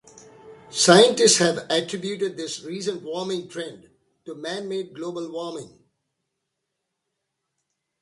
Scientists 0.71 1.37
have 1.37 1.67
attributed 1.69 2.35
this 2.35 2.63
recent 2.63 3.03
warming 3.03 3.47
trend 3.47 3.87
to 4.25 4.33
man-made 4.33 4.95
global 4.95 5.31
warming. 5.31 5.77